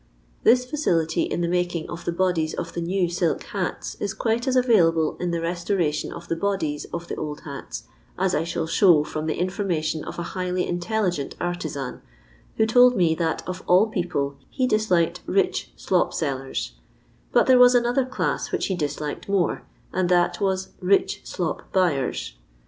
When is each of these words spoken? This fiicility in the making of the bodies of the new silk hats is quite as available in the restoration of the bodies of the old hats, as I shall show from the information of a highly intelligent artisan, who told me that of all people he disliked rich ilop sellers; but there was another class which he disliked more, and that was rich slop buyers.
This 0.41 0.65
fiicility 0.65 1.27
in 1.29 1.41
the 1.41 1.47
making 1.47 1.87
of 1.87 2.05
the 2.05 2.11
bodies 2.11 2.55
of 2.55 2.73
the 2.73 2.81
new 2.81 3.07
silk 3.07 3.43
hats 3.43 3.93
is 3.99 4.15
quite 4.15 4.47
as 4.47 4.55
available 4.55 5.15
in 5.19 5.29
the 5.29 5.41
restoration 5.41 6.11
of 6.11 6.27
the 6.27 6.35
bodies 6.35 6.85
of 6.85 7.07
the 7.07 7.15
old 7.17 7.41
hats, 7.41 7.83
as 8.17 8.33
I 8.33 8.43
shall 8.43 8.65
show 8.65 9.03
from 9.03 9.27
the 9.27 9.35
information 9.37 10.03
of 10.03 10.17
a 10.17 10.23
highly 10.33 10.67
intelligent 10.67 11.35
artisan, 11.39 12.01
who 12.57 12.65
told 12.65 12.95
me 12.95 13.13
that 13.13 13.47
of 13.47 13.61
all 13.67 13.89
people 13.89 14.37
he 14.49 14.65
disliked 14.65 15.21
rich 15.27 15.71
ilop 15.77 16.15
sellers; 16.15 16.71
but 17.31 17.45
there 17.45 17.59
was 17.59 17.75
another 17.75 18.03
class 18.03 18.51
which 18.51 18.65
he 18.73 18.75
disliked 18.75 19.29
more, 19.29 19.67
and 19.93 20.09
that 20.09 20.41
was 20.41 20.69
rich 20.79 21.21
slop 21.25 21.71
buyers. 21.71 22.33